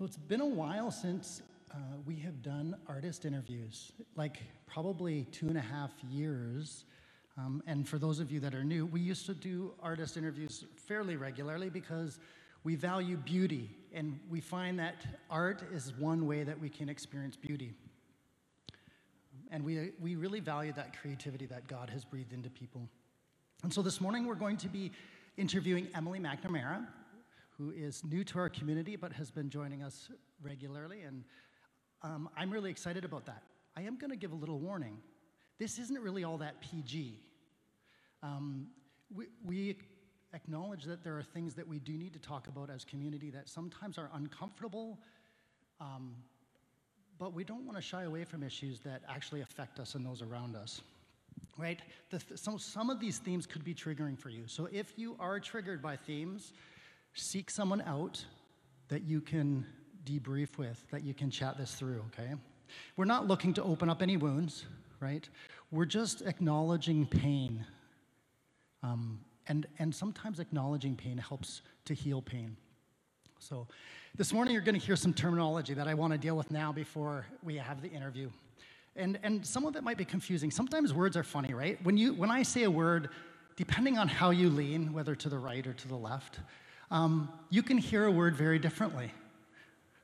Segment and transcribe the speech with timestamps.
[0.00, 5.48] So it's been a while since uh, we have done artist interviews, like probably two
[5.48, 6.86] and a half years.
[7.36, 10.64] Um, and for those of you that are new, we used to do artist interviews
[10.74, 12.18] fairly regularly because
[12.64, 17.36] we value beauty, and we find that art is one way that we can experience
[17.36, 17.74] beauty.
[19.50, 22.88] And we, we really value that creativity that God has breathed into people.
[23.62, 24.92] And so this morning we're going to be
[25.36, 26.86] interviewing Emily McNamara,
[27.60, 30.08] who is new to our community but has been joining us
[30.42, 31.02] regularly.
[31.02, 31.24] And
[32.02, 33.42] um, I'm really excited about that.
[33.76, 34.96] I am going to give a little warning.
[35.58, 37.20] This isn't really all that PG.
[38.22, 38.68] Um,
[39.14, 39.76] we, we
[40.32, 43.48] acknowledge that there are things that we do need to talk about as community that
[43.48, 44.98] sometimes are uncomfortable,
[45.80, 46.14] um,
[47.18, 50.22] but we don't want to shy away from issues that actually affect us and those
[50.22, 50.80] around us.
[51.58, 51.80] Right?
[52.08, 54.44] The, so some of these themes could be triggering for you.
[54.46, 56.54] So if you are triggered by themes,
[57.14, 58.24] seek someone out
[58.88, 59.66] that you can
[60.04, 62.34] debrief with, that you can chat this through, okay?
[62.96, 64.64] We're not looking to open up any wounds,
[65.00, 65.28] right?
[65.70, 67.64] We're just acknowledging pain.
[68.82, 72.56] Um, and, and sometimes acknowledging pain helps to heal pain.
[73.38, 73.66] So,
[74.16, 76.72] this morning you're going to hear some terminology that I want to deal with now
[76.72, 78.28] before we have the interview.
[78.96, 80.50] And, and some of it might be confusing.
[80.50, 81.82] Sometimes words are funny, right?
[81.84, 83.10] When, you, when I say a word,
[83.56, 86.40] depending on how you lean, whether to the right or to the left,
[86.90, 89.10] um, you can hear a word very differently.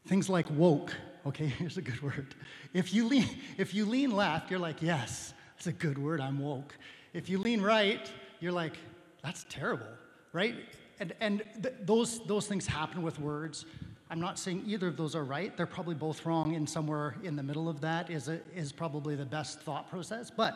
[0.06, 0.92] Things like woke,
[1.26, 2.34] okay, here's a good word.
[2.72, 6.38] If you lean, if you lean left, you're like, yes, that's a good word, I'm
[6.38, 6.76] woke.
[7.12, 8.76] If you lean right, you're like,
[9.22, 9.86] that's terrible,
[10.32, 10.54] right?
[11.00, 13.66] And, and th- those, those things happen with words.
[14.08, 15.56] I'm not saying either of those are right.
[15.56, 19.16] They're probably both wrong, and somewhere in the middle of that is, a, is probably
[19.16, 20.30] the best thought process.
[20.30, 20.54] But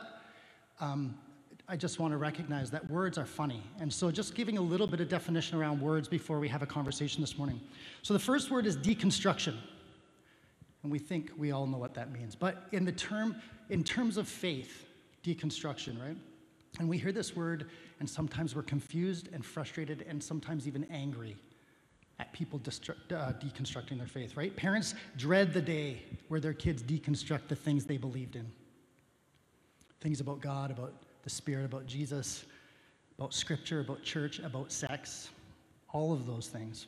[0.80, 1.18] um,
[1.70, 3.62] I just want to recognize that words are funny.
[3.78, 6.66] And so, just giving a little bit of definition around words before we have a
[6.66, 7.60] conversation this morning.
[8.02, 9.54] So, the first word is deconstruction.
[10.82, 12.34] And we think we all know what that means.
[12.34, 13.36] But in, the term,
[13.68, 14.84] in terms of faith,
[15.22, 16.16] deconstruction, right?
[16.80, 21.36] And we hear this word, and sometimes we're confused and frustrated and sometimes even angry
[22.18, 24.56] at people uh, deconstructing their faith, right?
[24.56, 28.50] Parents dread the day where their kids deconstruct the things they believed in
[30.00, 32.44] things about God, about the Spirit, about Jesus,
[33.18, 35.30] about Scripture, about church, about sex,
[35.92, 36.86] all of those things.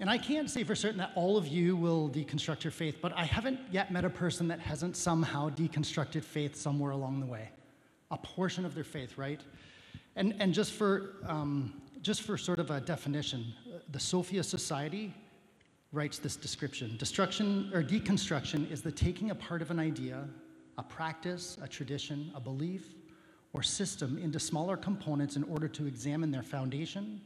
[0.00, 3.12] And I can't say for certain that all of you will deconstruct your faith, but
[3.16, 7.50] I haven't yet met a person that hasn't somehow deconstructed faith somewhere along the way
[8.10, 9.40] a portion of their faith, right?
[10.16, 13.52] And, and just, for, um, just for sort of a definition,
[13.90, 15.14] the Sophia Society
[15.92, 20.24] writes this description Destruction or deconstruction is the taking apart of an idea,
[20.78, 22.94] a practice, a tradition, a belief,
[23.52, 27.20] or system into smaller components in order to examine their foundation,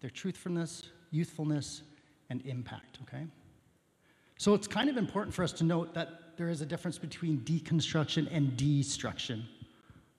[0.00, 1.82] their truthfulness, youthfulness,
[2.30, 3.26] and impact, okay?
[4.38, 7.38] So it's kind of important for us to note that there is a difference between
[7.40, 9.46] deconstruction and destruction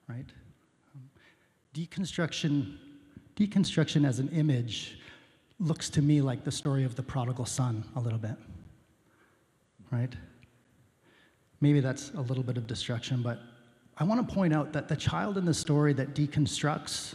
[0.08, 0.26] right?
[0.94, 1.10] Um,
[1.74, 2.76] deconstruction,
[3.36, 4.98] deconstruction as an image
[5.58, 8.36] looks to me like the story of the prodigal son a little bit,
[9.90, 10.12] right?
[11.60, 13.40] Maybe that's a little bit of destruction, but
[13.98, 17.14] I want to point out that the child in the story that deconstructs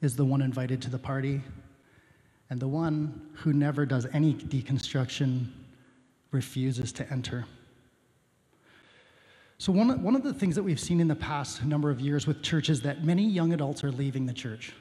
[0.00, 1.40] is the one invited to the party,
[2.50, 5.46] and the one who never does any deconstruction
[6.30, 7.46] refuses to enter.
[9.58, 12.26] So, one, one of the things that we've seen in the past number of years
[12.26, 14.72] with churches that many young adults are leaving the church.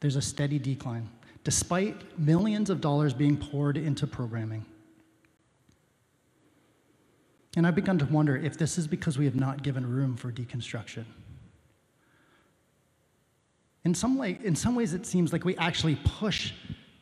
[0.00, 1.08] There's a steady decline,
[1.42, 4.64] despite millions of dollars being poured into programming.
[7.56, 10.30] And I've begun to wonder if this is because we have not given room for
[10.30, 11.04] deconstruction.
[13.84, 16.52] In some, way, in some ways, it seems like we actually push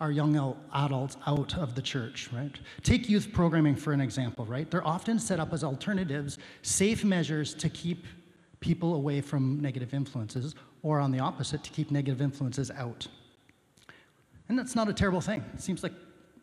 [0.01, 0.37] our young
[0.73, 2.57] adults out of the church, right?
[2.83, 4.71] Take youth programming for an example, right?
[4.71, 8.07] They're often set up as alternatives, safe measures to keep
[8.61, 13.09] people away from negative influences, or on the opposite, to keep negative influences out.
[14.49, 15.45] And that's not a terrible thing.
[15.53, 15.93] It seems like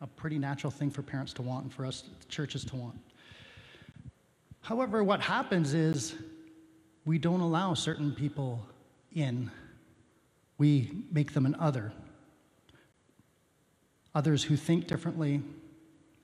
[0.01, 3.00] a pretty natural thing for parents to want and for us churches to want.
[4.65, 6.15] However, what happens is
[7.06, 8.65] we don't allow certain people
[9.13, 9.51] in,
[10.57, 11.94] we make them an other
[14.15, 15.41] others who think differently,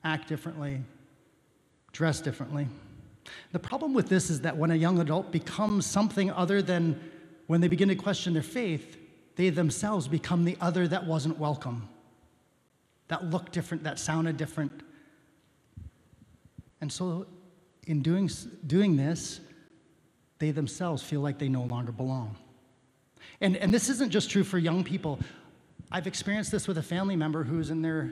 [0.03, 0.81] act differently,
[1.91, 2.67] dress differently.
[3.51, 6.99] The problem with this is that when a young adult becomes something other than
[7.47, 8.97] when they begin to question their faith,
[9.35, 11.89] they themselves become the other that wasn't welcome,
[13.09, 14.83] that looked different, that sounded different.
[16.79, 17.27] And so,
[17.88, 18.30] in doing,
[18.66, 19.39] doing this,
[20.39, 22.36] they themselves feel like they no longer belong.
[23.39, 25.19] And, and this isn't just true for young people.
[25.92, 28.12] I've experienced this with a family member who's in their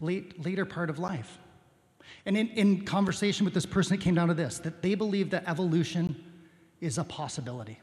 [0.00, 1.38] late, later part of life.
[2.26, 5.30] And in, in conversation with this person, it came down to this that they believe
[5.30, 6.22] that evolution
[6.80, 7.78] is a possibility.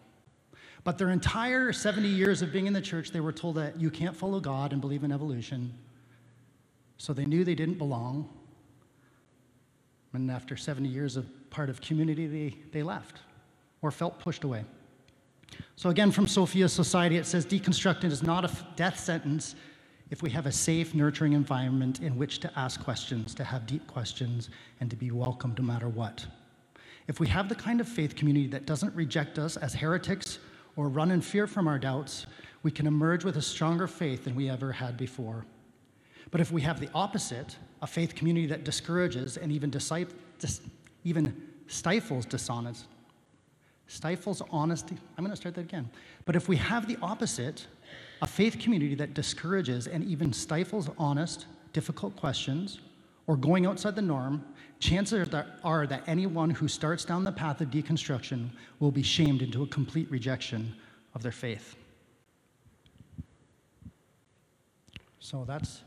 [0.83, 3.89] But their entire 70 years of being in the church, they were told that you
[3.89, 5.73] can't follow God and believe in evolution.
[6.97, 8.29] So they knew they didn't belong.
[10.17, 13.19] And after 70 years of part of community, they, they left
[13.83, 14.65] or felt pushed away.
[15.75, 19.53] So, again, from Sophia Society, it says deconstructing is not a death sentence
[20.09, 23.85] if we have a safe, nurturing environment in which to ask questions, to have deep
[23.85, 24.49] questions,
[24.79, 26.25] and to be welcomed no matter what.
[27.07, 30.39] If we have the kind of faith community that doesn't reject us as heretics
[30.75, 32.25] or run in fear from our doubts,
[32.63, 35.45] we can emerge with a stronger faith than we ever had before.
[36.31, 40.61] But if we have the opposite, a faith community that discourages and even, dis-
[41.03, 42.85] even stifles dishonest,
[43.87, 44.97] stifles honesty.
[45.17, 45.89] I'm going to start that again.
[46.25, 47.67] But if we have the opposite,
[48.21, 52.79] a faith community that discourages and even stifles honest, difficult questions
[53.27, 54.43] or going outside the norm,
[54.79, 55.29] chances
[55.63, 59.67] are that anyone who starts down the path of deconstruction will be shamed into a
[59.67, 60.73] complete rejection
[61.13, 61.75] of their faith.
[65.19, 65.81] So that's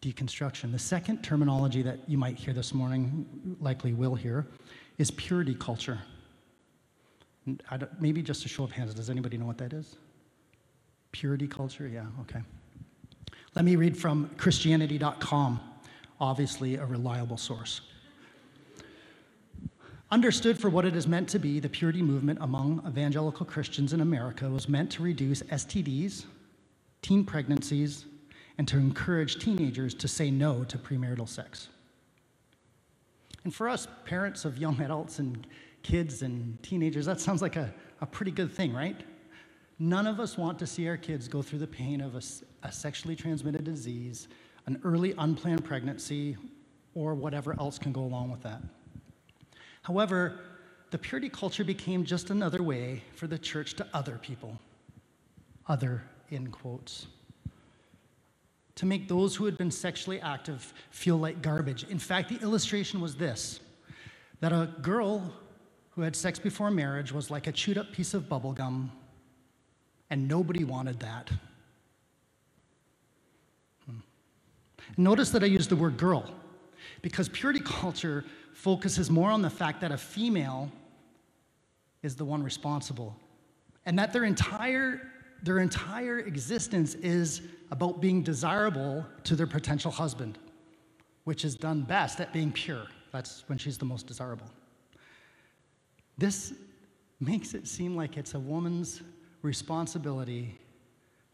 [0.00, 0.72] deconstruction.
[0.72, 4.46] The second terminology that you might hear this morning, likely will hear,
[4.98, 5.98] is purity culture.
[7.98, 9.96] maybe just a show of hands, does anybody know what that is?
[11.12, 11.88] Purity culture?
[11.88, 12.40] Yeah, okay.
[13.54, 15.60] Let me read from Christianity.com,
[16.20, 17.80] obviously a reliable source.
[20.12, 24.00] Understood for what it is meant to be, the purity movement among evangelical Christians in
[24.00, 26.24] America was meant to reduce STDs,
[27.00, 28.06] teen pregnancies,
[28.58, 31.68] and to encourage teenagers to say no to premarital sex.
[33.44, 35.46] And for us, parents of young adults and
[35.82, 39.00] kids and teenagers, that sounds like a, a pretty good thing, right?
[39.78, 42.22] None of us want to see our kids go through the pain of a,
[42.66, 44.28] a sexually transmitted disease,
[44.66, 46.36] an early unplanned pregnancy,
[46.94, 48.62] or whatever else can go along with that.
[49.82, 50.40] However,
[50.90, 54.58] the purity culture became just another way for the church to other people.
[55.66, 57.06] Other, in quotes.
[58.80, 61.84] To make those who had been sexually active feel like garbage.
[61.90, 63.60] In fact, the illustration was this
[64.40, 65.34] that a girl
[65.90, 68.90] who had sex before marriage was like a chewed up piece of bubble gum
[70.08, 71.30] and nobody wanted that.
[73.84, 73.98] Hmm.
[74.96, 76.32] Notice that I use the word girl
[77.02, 78.24] because purity culture
[78.54, 80.72] focuses more on the fact that a female
[82.02, 83.14] is the one responsible
[83.84, 85.02] and that their entire
[85.42, 90.38] their entire existence is about being desirable to their potential husband
[91.24, 94.46] which is done best at being pure that's when she's the most desirable
[96.18, 96.52] this
[97.20, 99.02] makes it seem like it's a woman's
[99.42, 100.58] responsibility,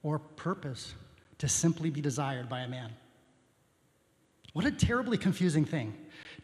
[0.03, 0.95] or purpose
[1.39, 2.93] to simply be desired by a man.
[4.53, 5.95] What a terribly confusing thing.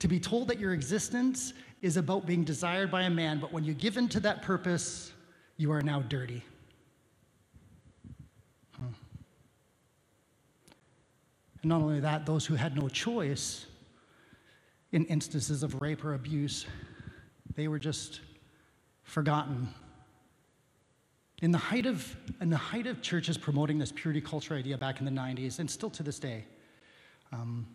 [0.01, 3.65] To be told that your existence is about being desired by a man, but when
[3.65, 5.13] you give in to that purpose,
[5.57, 6.43] you are now dirty.
[8.77, 8.87] Hmm.
[11.63, 13.67] And not only that, those who had no choice
[14.91, 16.67] in instances of rape or abuse,
[17.55, 18.21] they were just
[19.05, 19.69] forgotten
[21.43, 25.01] in the height of, in the height of churches promoting this purity culture idea back
[25.01, 26.45] in the 90s, and still to this day,
[27.33, 27.67] um,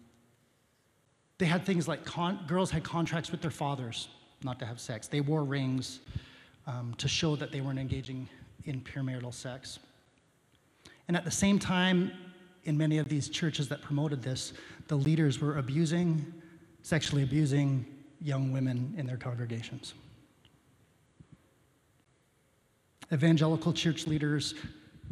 [1.37, 4.07] they had things like con- girls had contracts with their fathers
[4.41, 5.07] not to have sex.
[5.07, 5.99] They wore rings
[6.65, 8.29] um, to show that they weren't engaging
[8.63, 9.79] in premarital sex.
[11.09, 12.11] And at the same time,
[12.67, 14.51] in many of these churches that promoted this,
[14.89, 16.33] the leaders were abusing,
[16.83, 17.85] sexually abusing
[18.21, 19.93] young women in their congregations.
[23.11, 24.53] Evangelical church leaders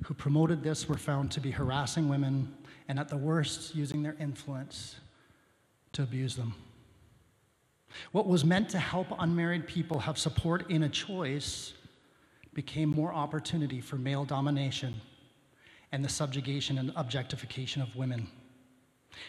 [0.03, 2.53] who promoted this were found to be harassing women
[2.89, 4.97] and, at the worst, using their influence
[5.93, 6.53] to abuse them.
[8.11, 11.73] What was meant to help unmarried people have support in a choice
[12.53, 14.95] became more opportunity for male domination
[15.91, 18.27] and the subjugation and objectification of women.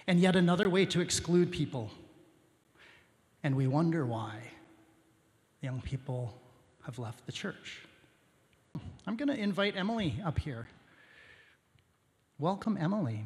[0.06, 1.90] And yet another way to exclude people.
[3.42, 4.40] And we wonder why
[5.60, 6.34] young people
[6.84, 7.82] have left the church.
[9.06, 10.66] I'm going to invite Emily up here.
[12.38, 13.24] Welcome, Emily.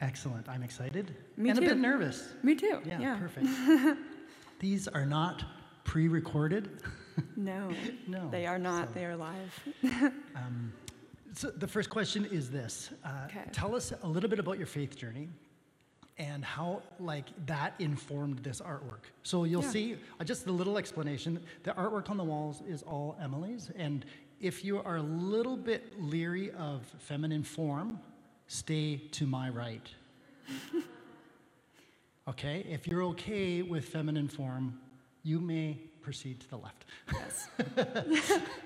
[0.00, 0.48] Excellent.
[0.48, 1.64] I'm excited Me and too.
[1.64, 2.28] a bit nervous.
[2.42, 2.80] Me too.
[2.84, 3.18] Yeah, Yeah.
[3.18, 3.46] perfect.
[4.62, 5.44] These are not
[5.84, 6.70] pre recorded.
[7.36, 7.70] No.
[8.08, 8.88] No, They are not.
[8.88, 9.52] so- They are live.
[10.34, 10.72] Um,
[11.34, 13.42] so the first question is this uh, Okay.
[13.52, 15.28] Tell us a little bit about your faith journey
[16.16, 19.04] and how like that informed this artwork.
[19.24, 19.68] So you'll Yeah.
[19.70, 21.38] see uh, just a little explanation.
[21.64, 24.06] The artwork on the walls is all Emily's, and
[24.40, 27.98] if you are a little bit leery of feminine form,
[28.46, 29.86] stay to my right.
[32.28, 34.78] okay, if you're okay with feminine form,
[35.22, 36.84] you may proceed to the left.
[37.12, 38.40] Yes.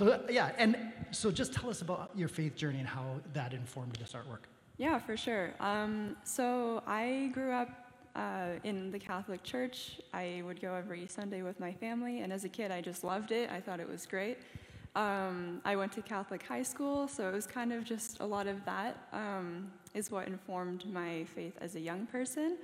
[0.00, 0.76] So yeah, and
[1.10, 4.46] so just tell us about your faith journey and how that informed this artwork.
[4.78, 5.52] Yeah, for sure.
[5.60, 7.68] Um, so I grew up
[8.14, 10.00] uh, in the Catholic Church.
[10.14, 13.30] I would go every Sunday with my family, and as a kid, I just loved
[13.30, 13.50] it.
[13.50, 14.38] I thought it was great.
[14.96, 18.46] Um, I went to Catholic high school, so it was kind of just a lot
[18.48, 22.58] of that um, is what informed my faith as a young person.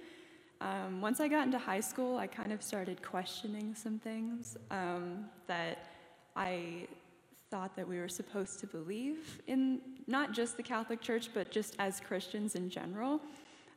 [0.60, 5.26] Um, once I got into high school, I kind of started questioning some things um,
[5.46, 5.86] that
[6.34, 6.88] I
[7.50, 11.76] thought that we were supposed to believe in not just the Catholic Church, but just
[11.78, 13.20] as Christians in general.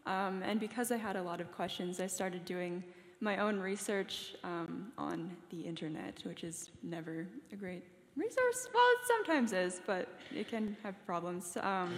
[0.05, 2.83] Um, and because I had a lot of questions, I started doing
[3.21, 7.83] my own research um, on the internet, which is never a great
[8.19, 8.67] resource.
[8.73, 11.57] Well, it sometimes is, but it can have problems.
[11.61, 11.93] Um,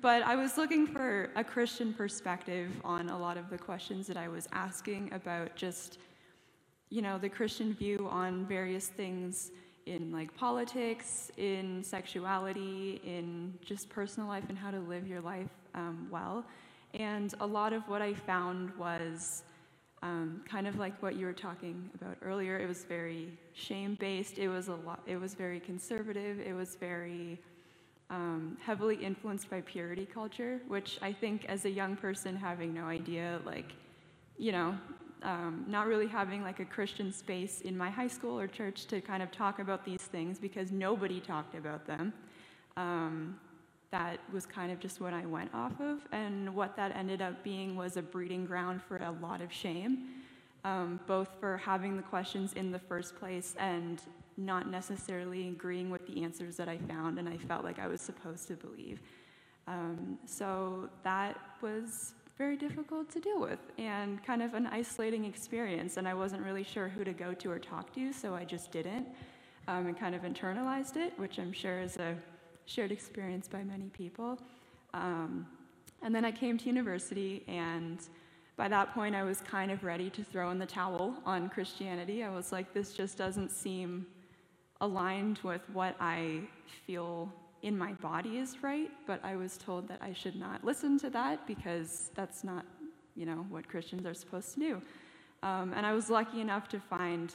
[0.00, 4.16] but I was looking for a Christian perspective on a lot of the questions that
[4.16, 5.98] I was asking about just,
[6.88, 9.50] you know, the Christian view on various things
[9.86, 15.50] in like politics, in sexuality, in just personal life and how to live your life
[15.74, 16.44] um, well.
[16.94, 19.42] And a lot of what I found was
[20.02, 22.58] um, kind of like what you were talking about earlier.
[22.58, 24.38] It was very shame-based.
[24.38, 25.00] It was a lot.
[25.06, 26.40] It was very conservative.
[26.40, 27.38] It was very
[28.08, 32.84] um, heavily influenced by purity culture, which I think, as a young person, having no
[32.84, 33.72] idea, like,
[34.38, 34.76] you know,
[35.22, 39.00] um, not really having like a Christian space in my high school or church to
[39.00, 42.12] kind of talk about these things because nobody talked about them.
[42.76, 43.38] Um,
[43.90, 47.42] that was kind of just what I went off of, and what that ended up
[47.42, 50.08] being was a breeding ground for a lot of shame,
[50.64, 54.02] um, both for having the questions in the first place and
[54.36, 58.00] not necessarily agreeing with the answers that I found and I felt like I was
[58.00, 59.00] supposed to believe.
[59.66, 65.96] Um, so that was very difficult to deal with and kind of an isolating experience.
[65.98, 68.72] And I wasn't really sure who to go to or talk to, so I just
[68.72, 69.06] didn't
[69.68, 72.16] um, and kind of internalized it, which I'm sure is a
[72.70, 74.38] shared experience by many people.
[74.94, 75.46] Um,
[76.02, 77.98] and then I came to university, and
[78.56, 82.22] by that point, I was kind of ready to throw in the towel on Christianity.
[82.22, 84.06] I was like, this just doesn't seem
[84.80, 86.40] aligned with what I
[86.86, 87.30] feel
[87.62, 91.10] in my body is right, but I was told that I should not listen to
[91.10, 92.64] that because that's not,
[93.16, 94.82] you know, what Christians are supposed to do.
[95.42, 97.34] Um, and I was lucky enough to find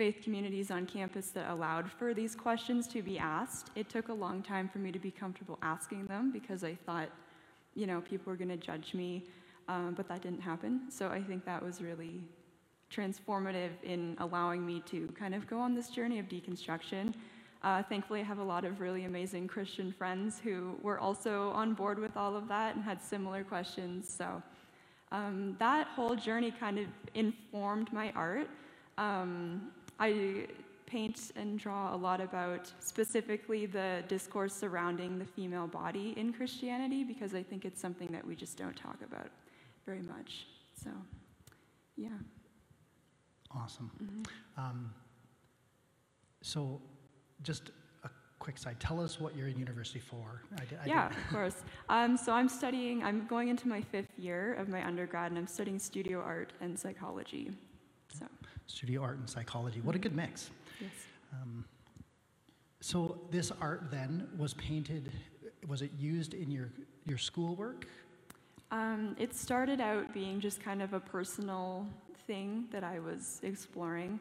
[0.00, 3.70] faith communities on campus that allowed for these questions to be asked.
[3.74, 7.10] It took a long time for me to be comfortable asking them because I thought,
[7.74, 9.24] you know, people were going to judge me,
[9.68, 10.90] um, but that didn't happen.
[10.90, 12.22] So I think that was really
[12.90, 17.12] transformative in allowing me to kind of go on this journey of deconstruction.
[17.62, 21.74] Uh, thankfully, I have a lot of really amazing Christian friends who were also on
[21.74, 24.08] board with all of that and had similar questions.
[24.08, 24.42] So
[25.12, 28.48] um, that whole journey kind of informed my art.
[29.00, 30.46] Um, I
[30.86, 37.04] paint and draw a lot about specifically the discourse surrounding the female body in Christianity
[37.04, 39.28] because I think it's something that we just don't talk about
[39.86, 40.46] very much.
[40.82, 40.90] So,
[41.96, 42.08] yeah.
[43.54, 43.90] Awesome.
[44.02, 44.60] Mm-hmm.
[44.60, 44.94] Um,
[46.42, 46.80] so,
[47.42, 47.70] just
[48.04, 48.80] a quick side.
[48.80, 50.42] Tell us what you're in university for.
[50.56, 51.56] I, di- I yeah, of course.
[51.88, 55.46] Um, so I'm studying, I'm going into my fifth year of my undergrad, and I'm
[55.46, 57.50] studying studio art and psychology.
[58.70, 59.80] Studio art and psychology.
[59.80, 60.50] What a good mix.
[60.80, 60.90] yes.
[61.32, 61.64] Um,
[62.80, 65.10] so this art then was painted.
[65.68, 66.70] Was it used in your
[67.04, 67.86] your schoolwork?
[68.70, 71.86] Um, it started out being just kind of a personal
[72.26, 74.20] thing that I was exploring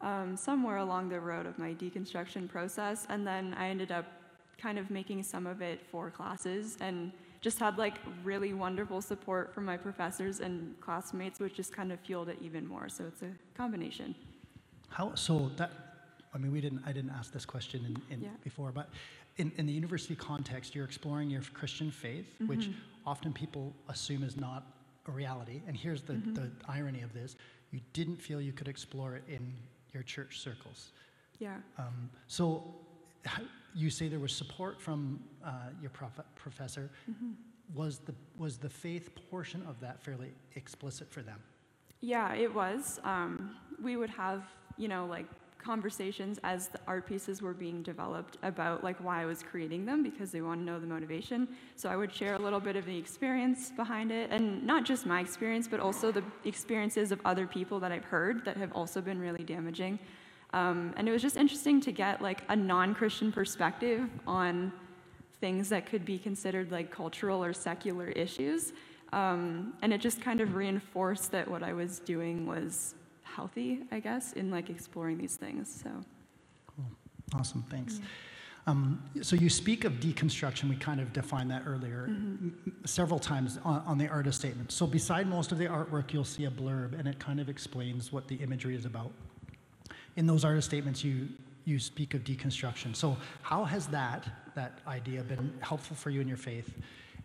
[0.00, 4.06] um, somewhere along the road of my deconstruction process, and then I ended up
[4.58, 9.54] kind of making some of it for classes and just had like really wonderful support
[9.54, 12.88] from my professors and classmates, which just kind of fueled it even more.
[12.88, 14.14] So it's a combination.
[14.88, 15.70] How so that?
[16.34, 16.82] I mean, we didn't.
[16.86, 18.28] I didn't ask this question in, in Yeah.
[18.44, 18.88] before, but
[19.38, 23.08] in, in the university context, you're exploring your Christian faith, which Mm-hmm.
[23.08, 24.64] often people assume is not
[25.08, 25.62] a reality.
[25.66, 26.34] And here's the, Mm-hmm.
[26.34, 27.36] the irony of this:
[27.72, 29.52] you didn't feel you could explore it in
[29.94, 30.90] your church circles.
[31.38, 31.56] Yeah.
[31.78, 32.62] Um, so,
[33.24, 33.42] how-
[33.74, 35.50] you say there was support from uh,
[35.80, 36.90] your prof- professor.
[37.10, 37.30] Mm-hmm.
[37.74, 41.38] Was the was the faith portion of that fairly explicit for them?
[42.00, 42.98] Yeah, it was.
[43.04, 44.42] Um, we would have,
[44.76, 45.26] you know, like
[45.62, 50.02] conversations as the art pieces were being developed about like why I was creating them
[50.02, 51.48] because they want to know the motivation.
[51.76, 55.06] So I would share a little bit of the experience behind it and not just
[55.06, 59.00] my experience but also the experiences of other people that I've heard that have also
[59.00, 59.98] been really damaging.
[60.52, 64.72] Um, and it was just interesting to get like a non-Christian perspective on
[65.40, 68.72] things that could be considered like cultural or secular issues.
[69.12, 74.00] Um, and it just kind of reinforced that what I was doing was healthy, I
[74.00, 75.82] guess, in like exploring these things.
[75.82, 75.90] So.
[76.66, 76.86] Cool.
[77.34, 77.64] Awesome.
[77.70, 77.98] Thanks.
[77.98, 78.06] Yeah.
[78.66, 80.68] Um, so you speak of deconstruction.
[80.68, 82.48] We kind of defined that earlier mm-hmm.
[82.66, 84.70] m- several times on, on, the artist statement.
[84.70, 88.12] So beside most of the artwork, you'll see a blurb, and it kind of explains
[88.12, 89.12] what the imagery is about.
[90.16, 91.28] In those artist statements, you
[91.64, 92.96] you speak of deconstruction.
[92.96, 96.74] So how has that that idea been helpful for you in your faith?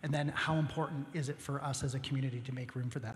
[0.03, 2.99] And then how important is it for us as a community to make room for
[2.99, 3.15] that?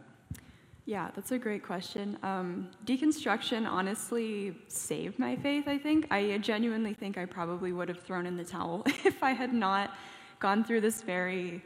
[0.86, 2.18] Yeah, that's a great question.
[2.24, 6.08] Um, deconstruction honestly saved my faith, I think.
[6.10, 9.94] I genuinely think I probably would have thrown in the towel if I had not
[10.40, 11.64] gone through this very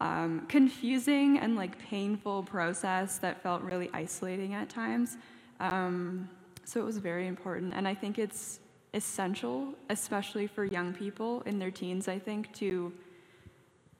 [0.00, 5.16] um, confusing and like painful process that felt really isolating at times.
[5.58, 6.28] Um,
[6.64, 7.74] so it was very important.
[7.74, 8.60] And I think it's
[8.94, 12.92] essential, especially for young people in their teens, I think, to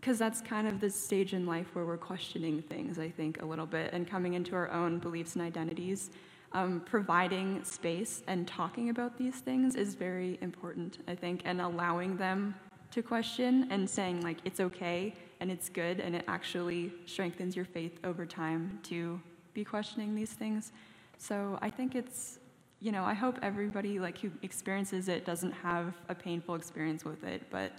[0.02, 3.45] because that's kind of the stage in life where we're questioning things, I think, a
[3.47, 6.11] little bit and coming into our own beliefs and identities.
[6.54, 12.16] Um, providing space and talking about these things is very important, I think, and allowing
[12.16, 12.57] them
[12.90, 17.64] to question and saying, like, it's okay and it's good and it actually strengthens your
[17.64, 19.21] faith over time to
[19.54, 20.73] be questioning these things.
[21.16, 22.40] So I think it's,
[22.83, 27.23] you know, I hope everybody, like, who experiences it doesn't have a painful experience with
[27.23, 27.71] it, but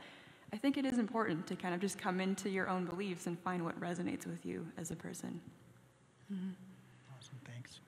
[0.53, 3.37] I think it is important to kind of just come into your own beliefs and
[3.39, 5.41] find what resonates with you as a person.
[6.33, 6.51] Mm-hmm.
[7.17, 7.81] Awesome, thanks.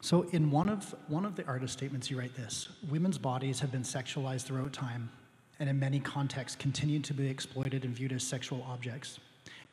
[0.00, 3.70] So, in one of, one of the artist statements, you write this Women's bodies have
[3.70, 5.10] been sexualized throughout time
[5.58, 9.20] and in many contexts continue to be exploited and viewed as sexual objects.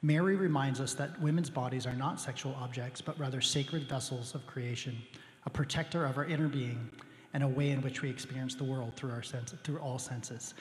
[0.01, 4.45] Mary reminds us that women's bodies are not sexual objects, but rather sacred vessels of
[4.45, 4.97] creation,
[5.45, 6.89] a protector of our inner being,
[7.33, 10.53] and a way in which we experience the world through, our sense, through all senses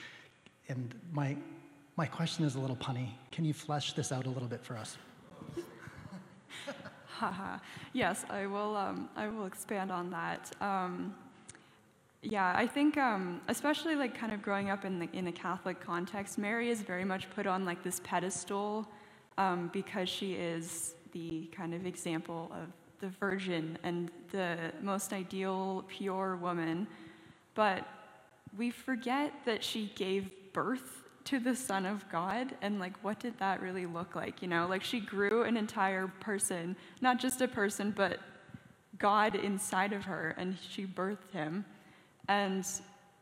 [0.68, 1.36] and my,
[1.96, 3.08] my question is a little punny.
[3.30, 4.96] Can you flesh this out a little bit for us?
[7.92, 8.76] yes, I will.
[8.76, 10.50] Um, I will expand on that.
[10.60, 11.14] Um,
[12.22, 15.80] yeah, I think, um, especially like kind of growing up in the in the Catholic
[15.80, 18.88] context, Mary is very much put on like this pedestal
[19.38, 22.68] um, because she is the kind of example of
[23.02, 26.86] the Virgin and the most ideal, pure woman.
[27.54, 27.86] But
[28.56, 33.38] we forget that she gave birth to the Son of God, and like, what did
[33.38, 34.40] that really look like?
[34.40, 38.20] You know, like she grew an entire person, not just a person, but
[38.98, 41.64] God inside of her, and she birthed him.
[42.28, 42.64] And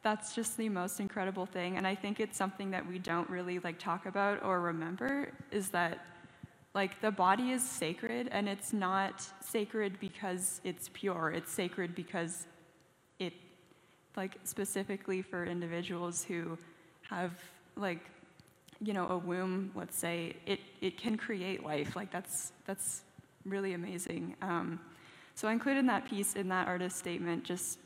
[0.02, 1.76] that's just the most incredible thing.
[1.76, 5.68] And I think it's something that we don't really like talk about or remember is
[5.70, 6.04] that
[6.74, 11.32] like the body is sacred and it's not sacred because it's pure.
[11.34, 12.46] It's sacred because
[13.18, 13.32] it
[14.16, 16.56] like specifically for individuals who
[17.08, 17.32] have
[17.76, 18.00] like
[18.82, 23.02] you know a womb let's say it, it can create life like that's that's
[23.44, 24.80] really amazing um,
[25.34, 27.78] so i included that piece in that artist statement just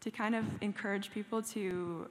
[0.00, 2.08] to kind of encourage people to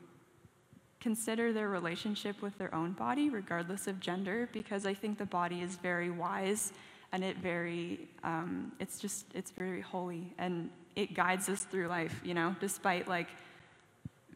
[1.01, 5.61] consider their relationship with their own body regardless of gender because i think the body
[5.61, 6.71] is very wise
[7.11, 12.21] and it very um, it's just it's very holy and it guides us through life
[12.23, 13.27] you know despite like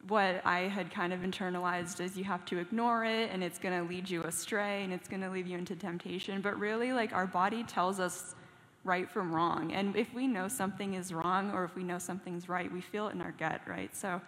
[0.08, 3.76] what I had kind of internalized is you have to ignore it and it's going
[3.76, 6.42] to lead you astray and it's going to lead you into temptation.
[6.42, 8.36] But really, like our body tells us
[8.84, 9.74] right from wrong.
[9.74, 13.08] And if we know something is wrong or if we know something's right, we feel
[13.08, 13.96] it in our gut, right?
[13.96, 14.22] So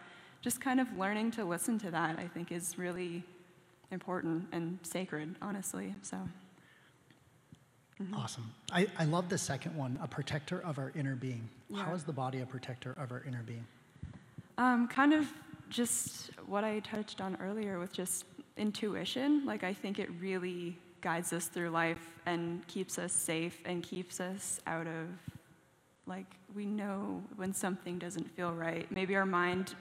[0.48, 3.22] just kind of learning to listen to that, I think, is really
[3.92, 5.94] important and sacred, honestly.
[6.04, 6.16] So.
[8.02, 8.14] Mm-hmm.
[8.14, 8.50] Awesome.
[8.72, 11.50] I, I love the second one, a protector of our inner being.
[11.70, 11.84] Yeah.
[11.84, 13.68] How is the body a protector of our inner being?
[14.58, 15.28] Um, kind of
[15.68, 18.24] just what I touched on earlier with just
[18.56, 23.84] intuition, like I think it really guides us through life and keeps us safe and
[23.84, 25.10] keeps us out of
[26.06, 28.90] like we know when something doesn't feel right.
[28.90, 29.76] Maybe our mind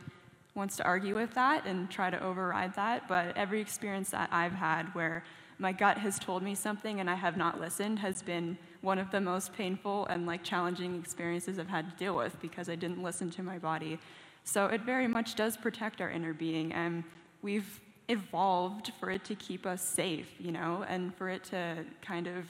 [0.57, 4.53] wants to argue with that and try to override that, but every experience that I've
[4.53, 5.23] had where
[5.59, 9.11] my gut has told me something and I have not listened has been one of
[9.11, 13.03] the most painful and like challenging experiences I've had to deal with because I didn't
[13.03, 13.99] listen to my body.
[14.45, 17.05] So it very much does protect our inner being, and
[17.43, 22.27] we've evolved for it to keep us safe, you know, and for it to kind
[22.27, 22.45] of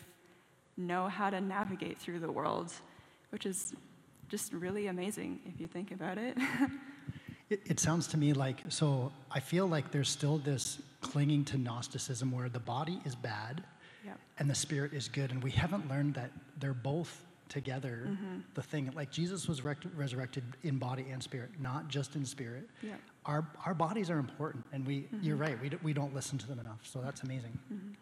[0.77, 2.73] know how to navigate through the world,
[3.31, 3.75] which is
[4.29, 6.37] just really amazing if you think about it.
[7.49, 11.59] It, it sounds to me like, so I feel like there's still this clinging to
[11.59, 13.63] Gnosticism where the body is bad
[14.05, 14.19] Yep.
[14.39, 15.31] and the spirit is good.
[15.33, 18.39] And we haven't learned that they're both together mm-hmm.
[18.55, 18.91] the thing.
[18.95, 22.69] Like Jesus was rec- resurrected in body and spirit, not just in spirit.
[22.83, 23.01] Yep.
[23.25, 25.23] Our, our bodies are important, and we, mm-hmm.
[25.23, 26.81] you're right, we, d- we don't listen to them enough.
[26.85, 27.59] So that's amazing.
[27.73, 27.93] Mm-hmm.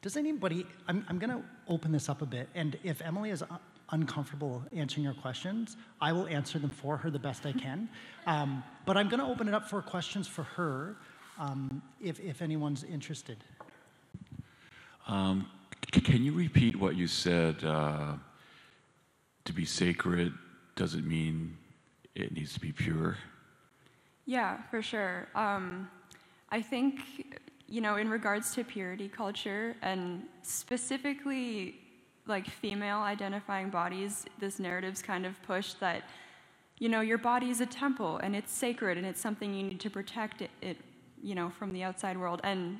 [0.00, 3.42] Does anybody, I'm, I'm going to open this up a bit, and if Emily is
[3.48, 3.58] u-
[3.92, 7.88] uncomfortable answering your questions, I will answer them for her the best I can.
[8.26, 10.96] Um, but I'm going to open it up for questions for her
[11.38, 13.44] um, if, if anyone's interested.
[15.06, 15.46] Um,
[15.94, 17.62] c- can you repeat what you said?
[17.62, 18.14] Uh,
[19.44, 20.32] to be sacred
[20.76, 21.56] doesn't mean
[22.14, 23.16] it needs to be pure.
[24.24, 25.28] Yeah, for sure.
[25.34, 25.88] Um,
[26.50, 27.00] I think,
[27.66, 31.80] you know, in regards to purity culture and specifically
[32.26, 36.04] like female identifying bodies, this narrative's kind of pushed that,
[36.78, 39.80] you know, your body is a temple and it's sacred and it's something you need
[39.80, 40.76] to protect it, it
[41.22, 42.40] you know, from the outside world.
[42.44, 42.78] And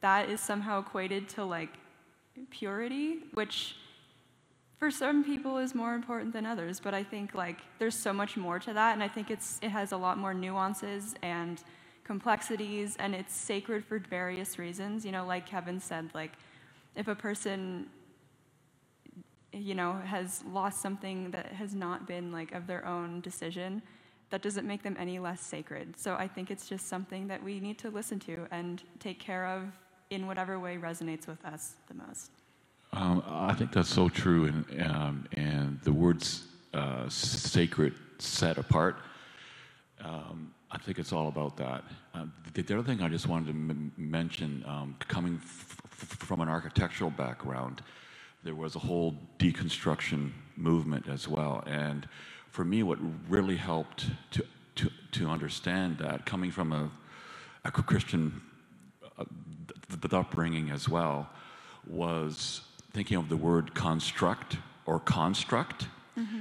[0.00, 1.70] that is somehow equated to like
[2.50, 3.76] purity, which
[4.78, 6.80] for some people is more important than others.
[6.80, 8.94] But i think like there's so much more to that.
[8.94, 11.62] And i think it's it has a lot more nuances and
[12.04, 12.96] complexities.
[12.98, 15.04] And it's sacred for various reasons.
[15.04, 16.32] You know like kevin said like
[16.94, 17.86] if a person
[19.52, 23.82] you know has lost something that has not been like of their own decision
[24.30, 27.58] that doesn't make them any less sacred so i think it's just something that we
[27.60, 29.62] need to listen to and take care of
[30.10, 32.30] in whatever way resonates with us the most
[32.92, 38.96] Um, I think that's so true, and um, and the words uh, sacred, set apart.
[40.00, 41.84] Um, I think it's all about that.
[42.14, 46.18] Um, the, the other thing I just wanted to m- mention, um, coming f- f-
[46.28, 47.82] from an architectural background,
[48.48, 52.08] there was a whole deconstruction movement as well, and
[52.48, 54.42] for me, what really helped to
[54.76, 56.90] to to understand that, coming from a,
[57.66, 58.40] a Christian
[59.18, 59.24] uh,
[60.00, 61.28] th- upbringing as well
[61.86, 62.62] was
[62.94, 64.56] thinking of the word construct
[64.86, 65.86] or construct.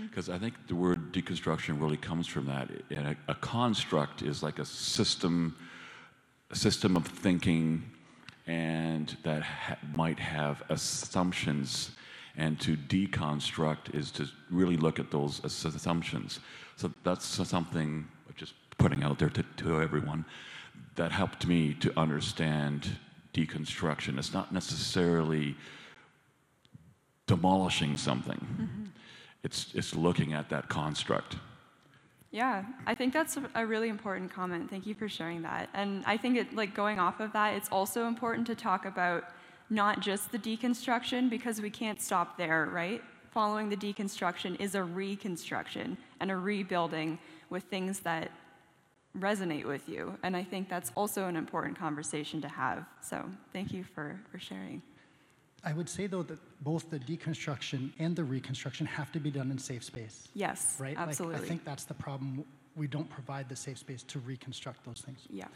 [0.09, 2.69] Because I think the word deconstruction really comes from that.
[2.89, 5.57] And a, a construct is like a system,
[6.51, 7.83] a system of thinking,
[8.47, 11.91] and that ha- might have assumptions.
[12.35, 16.39] And to deconstruct is to really look at those assumptions.
[16.75, 20.23] So that's something just putting out there to, to everyone
[20.95, 22.97] that helped me to understand
[23.33, 24.17] deconstruction.
[24.17, 25.55] It's not necessarily
[27.25, 28.37] demolishing something.
[28.37, 28.83] Mm-hmm.
[29.43, 31.37] It's, it's looking at that construct.
[32.31, 34.69] Yeah, I think that's a- really important comment.
[34.69, 35.69] Thank you for sharing that.
[35.73, 39.29] And I think it like going off of that, it's also important to talk about
[39.69, 43.01] not just the deconstruction because we can't stop there, right?
[43.31, 48.31] Following the deconstruction is a reconstruction and a rebuilding with things that
[49.17, 50.17] resonate with you.
[50.23, 52.85] And I think that's also an important conversation to have.
[53.01, 54.81] So thank you for, for sharing.
[55.67, 59.51] I would say, though, that both the deconstruction and the reconstruction have to be done
[59.51, 60.95] in safe space, Yes, right?
[60.97, 61.35] absolutely.
[61.39, 62.45] Like, I think that's the problem.
[62.77, 65.19] We don't provide the safe space to reconstruct those things.
[65.29, 65.47] yeah.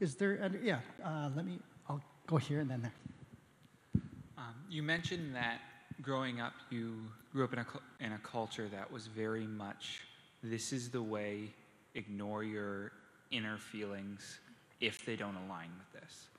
[0.00, 4.02] Is there, and yeah, uh, let me, I'll go here and then there.
[4.38, 5.60] Um, you mentioned that
[6.02, 6.96] growing up, you
[7.32, 7.66] grew up in a,
[8.00, 10.00] in a culture that was very much
[10.42, 11.52] this is the way,
[11.94, 12.92] ignore your
[13.30, 14.40] inner feelings
[14.80, 16.29] if they don't align with this.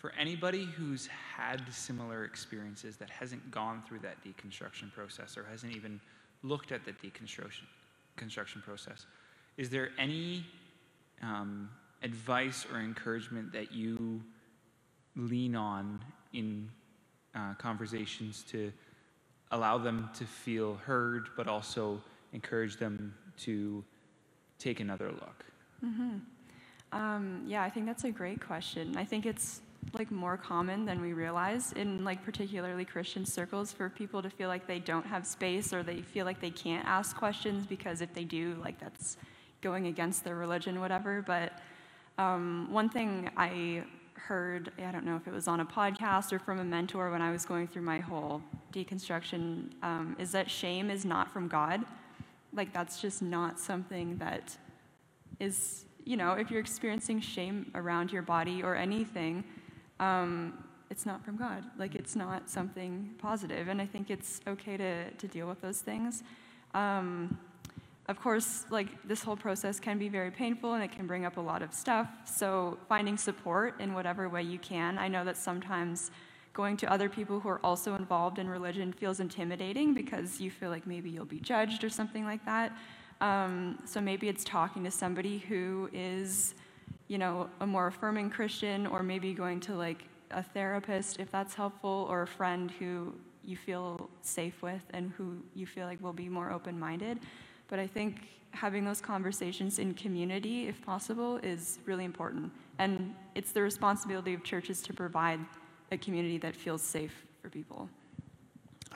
[0.00, 5.76] For anybody who's had similar experiences that hasn't gone through that deconstruction process or hasn't
[5.76, 6.00] even
[6.42, 7.64] looked at the deconstruction
[8.16, 9.04] construction process,
[9.58, 10.42] is there any
[11.20, 11.68] um,
[12.02, 14.22] advice or encouragement that you
[15.16, 16.70] lean on in
[17.34, 18.72] uh, conversations to
[19.50, 22.00] allow them to feel heard, but also
[22.32, 23.84] encourage them to
[24.58, 25.44] take another look?
[26.92, 28.96] Um, yeah, I think that's a great question.
[28.96, 29.60] I think it's
[29.92, 34.48] like more common than we realize in like particularly Christian circles for people to feel
[34.48, 38.12] like they don't have space or they feel like they can't ask questions because if
[38.14, 39.16] they do, like that's
[39.60, 41.22] going against their religion, whatever.
[41.26, 41.52] But
[42.18, 46.38] um, one thing I heard, I don't know if it was on a podcast or
[46.38, 50.90] from a mentor when I was going through my whole deconstruction, um, is that shame
[50.90, 51.84] is not from God.
[52.52, 54.56] Like that's just not something that
[55.40, 59.42] is, you know, if you're experiencing shame around your body or anything,
[60.00, 61.64] um, it's not from God.
[61.78, 63.68] Like, it's not something positive.
[63.68, 66.24] And I think it's okay to, to deal with those things.
[66.74, 67.38] Um,
[68.08, 71.36] of course, like, this whole process can be very painful and it can bring up
[71.36, 72.08] a lot of stuff.
[72.24, 74.98] So, finding support in whatever way you can.
[74.98, 76.10] I know that sometimes
[76.52, 80.70] going to other people who are also involved in religion feels intimidating because you feel
[80.70, 82.76] like maybe you'll be judged or something like that.
[83.20, 86.54] Um, so maybe it's talking to somebody who is,
[87.08, 91.54] you know, a more affirming Christian, or maybe going to like a therapist if that's
[91.54, 96.12] helpful, or a friend who you feel safe with and who you feel like will
[96.12, 97.18] be more open minded.
[97.68, 102.52] But I think having those conversations in community, if possible, is really important.
[102.78, 105.40] And it's the responsibility of churches to provide
[105.92, 107.88] a community that feels safe for people.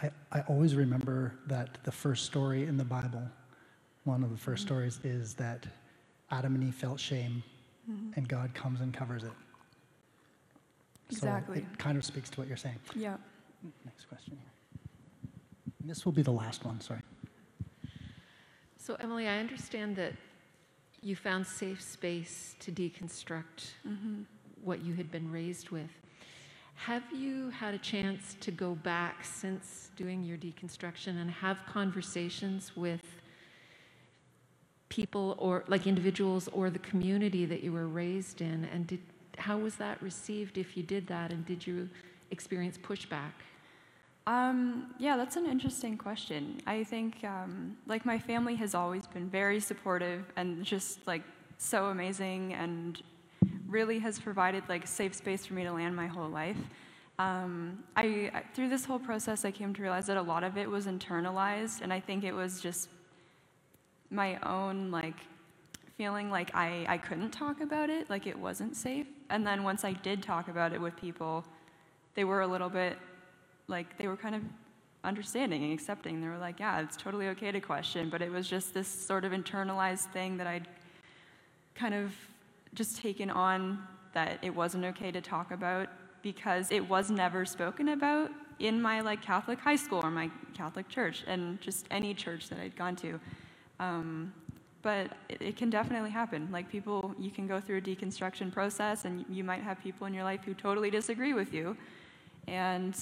[0.03, 3.23] I, I always remember that the first story in the Bible,
[4.05, 4.57] one of the 1st Mm-hmm.
[4.57, 5.67] stories, is that
[6.31, 7.43] Adam and Eve felt shame,
[7.91, 8.13] Mm-hmm.
[8.17, 9.33] and God comes and covers it.
[11.11, 11.59] Exactly.
[11.59, 12.79] So it kind of speaks to what you're saying.
[12.95, 13.17] Yeah.
[13.85, 14.81] Next question here.
[15.81, 17.03] And This will be the last one, sorry.
[18.79, 20.15] So, Emily, I understand that
[21.03, 23.73] you found safe space to deconstruct
[24.63, 25.91] what you had been raised with.
[26.77, 32.75] Have you had a chance to go back since doing your deconstruction and have conversations
[32.75, 33.03] with
[34.99, 38.59] people or like individuals or the community that you were raised in?
[38.73, 39.03] And did,
[39.39, 41.29] how was that received if you did that?
[41.33, 41.89] And did you
[42.31, 43.35] experience pushback?
[44.27, 46.43] Um, yeah, that's an interesting question.
[46.67, 51.23] I think, um, like, my family has always been very supportive and just, like,
[51.59, 53.03] so amazing and
[53.69, 56.63] really has provided, like, safe space for me to land my whole life.
[57.19, 58.05] Um, I,
[58.55, 61.83] through this whole process, I came to realize that a lot of it was internalized,
[61.83, 62.89] and I think it was just
[64.11, 65.17] my own, like,
[65.97, 69.07] feeling like I, I couldn't talk about it, like it wasn't safe.
[69.31, 71.45] And then once I did talk about it with people,
[72.15, 72.99] they were a little bit
[73.69, 74.43] like they were kind of
[75.05, 76.21] understanding and accepting.
[76.21, 79.25] They were like, yeah, it's totally okay to question, but it was just this sort
[79.25, 80.67] of internalized thing that I'd
[81.75, 82.13] kind of
[82.75, 85.89] just taken on that it wasn't okay to talk about
[86.23, 90.89] because it was never spoken about in my like Catholic high school or my Catholic
[90.89, 93.21] church and just any church that I'd gone to.
[93.81, 94.33] Um,
[94.83, 96.49] but it, it can definitely happen.
[96.53, 100.15] Like people, you can go through a deconstruction process, and you might have people in
[100.15, 101.77] your life who totally disagree with you,
[102.47, 102.95] and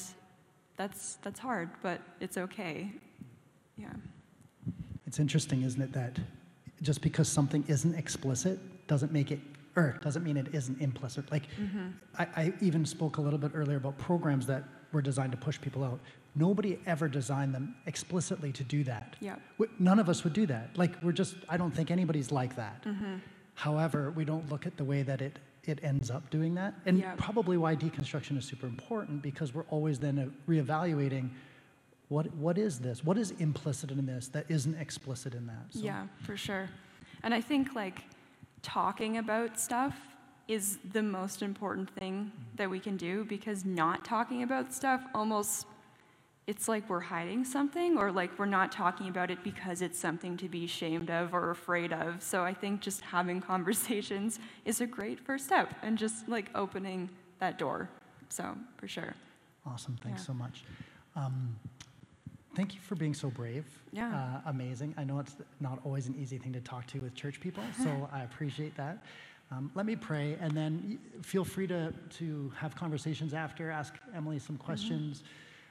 [0.76, 2.90] that's that's hard, but it's okay.
[3.76, 3.92] Yeah.
[5.06, 6.18] It's interesting, isn't it, that
[6.80, 9.40] just because something isn't explicit doesn't make it,
[9.76, 11.30] or doesn't mean it isn't implicit.
[11.30, 11.44] Like,
[12.18, 15.60] I, I even spoke a little bit earlier about programs that were designed to push
[15.60, 16.00] people out.
[16.34, 19.16] Nobody ever designed them explicitly to do that.
[19.20, 19.36] Yeah.
[19.78, 20.76] None of us would do that.
[20.78, 22.82] Like, we're just, I don't think anybody's like that.
[22.84, 23.16] Mm-hmm.
[23.54, 26.74] However, we don't look at the way that it, it ends up doing that.
[26.86, 27.14] And Yeah.
[27.18, 31.28] probably why deconstruction is super important because we're always then uh, reevaluating
[32.08, 33.04] what, what is this?
[33.04, 35.64] What is implicit in this that isn't explicit in that?
[35.70, 36.68] So- Yeah, for sure.
[37.22, 38.04] And I think like
[38.62, 39.94] talking about stuff
[40.48, 45.66] is the most important thing that we can do because not talking about stuff almost
[46.52, 50.36] it's like we're hiding something or like we're not talking about it because it's something
[50.36, 52.22] to be ashamed of or afraid of.
[52.22, 57.08] So I think just having conversations is a great first step and just like opening
[57.38, 57.88] that door.
[58.28, 59.14] So, for sure.
[59.66, 59.96] Awesome.
[60.02, 60.26] Thanks Yeah.
[60.26, 60.64] so much.
[61.16, 61.56] Um,
[62.54, 63.64] thank you for being so brave.
[63.90, 64.14] Yeah.
[64.14, 64.94] Uh, amazing.
[64.98, 67.88] I know it's not always an easy thing to talk to with church people, so
[68.12, 68.98] I appreciate that.
[69.50, 74.38] Um, let me pray, and then feel free to, to have conversations after, ask Emily
[74.38, 74.64] some Mm-hmm.
[74.66, 75.22] questions,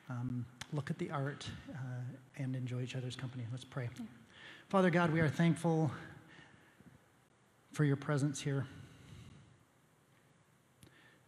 [0.09, 1.77] um, look at the art, uh,
[2.37, 3.45] and enjoy each other's company.
[3.51, 3.89] Let's pray.
[4.69, 5.91] Father God, we are thankful
[7.73, 8.65] for your presence here.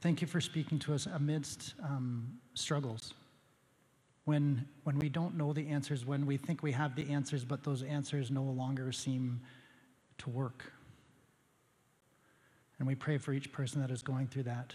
[0.02, 3.14] Thank you for speaking to us amidst um, struggles.
[4.26, 7.64] When, when we don't know the answers, when we think we have the answers, but
[7.64, 9.42] those answers no longer seem
[10.20, 10.72] to work.
[12.80, 14.74] And we pray for each person that is going through that,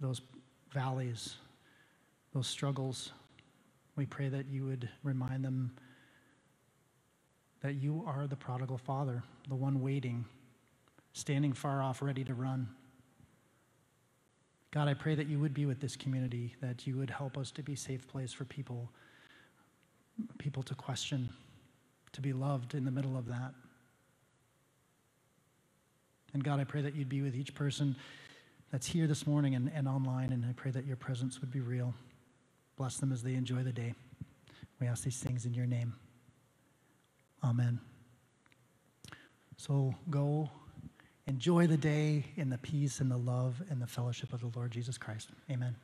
[0.00, 0.20] those
[0.72, 1.36] valleys,
[2.32, 3.12] those struggles.
[3.96, 5.72] We pray that you would remind them
[7.62, 10.24] that you are the prodigal father, the one waiting,
[11.12, 12.68] standing far off, ready to run.
[14.70, 17.50] God, I pray that you would be with this community, that you would help us
[17.52, 18.90] to be safe place for people,
[20.38, 21.28] people to question,
[22.12, 23.52] to be loved in the middle of that.
[26.32, 27.96] And God, I pray that you'd be with each person
[28.70, 31.60] that's here this morning and, and online, and I pray that your presence would be
[31.60, 31.92] real.
[32.80, 33.92] Bless them as they enjoy the day.
[34.80, 35.92] We ask these things in your name.
[37.44, 37.78] Amen.
[39.58, 40.48] So go
[41.26, 44.70] enjoy the day in the peace and the love and the fellowship of the Lord
[44.70, 45.28] Jesus Christ.
[45.50, 45.76] Amen.